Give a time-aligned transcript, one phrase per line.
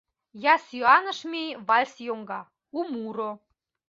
[0.51, 2.41] Я сӱаныш мий Вальс йоҥга—
[2.77, 3.31] у муро.